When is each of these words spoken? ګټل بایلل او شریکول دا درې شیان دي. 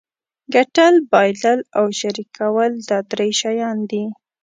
ګټل 0.53 0.93
بایلل 1.11 1.59
او 1.77 1.85
شریکول 1.99 2.71
دا 2.89 2.99
درې 3.11 3.29
شیان 3.41 3.77
دي. 3.91 4.03